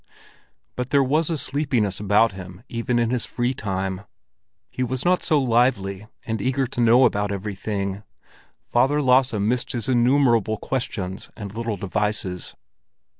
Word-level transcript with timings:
But 0.75 0.89
there 0.89 1.03
was 1.03 1.29
a 1.29 1.37
sleepiness 1.37 1.99
about 1.99 2.31
him 2.31 2.63
even 2.67 2.97
in 2.97 3.11
his 3.11 3.27
free 3.27 3.53
time; 3.53 4.01
he 4.71 4.81
was 4.81 5.05
not 5.05 5.21
so 5.21 5.39
lively 5.39 6.07
and 6.25 6.41
eager 6.41 6.65
to 6.65 6.81
know 6.81 7.05
about 7.05 7.31
everything; 7.31 8.01
Father 8.65 8.99
Lasse 8.99 9.33
missed 9.33 9.73
his 9.73 9.87
innumerable 9.87 10.57
questions 10.57 11.29
and 11.37 11.53
little 11.55 11.77
devices. 11.77 12.55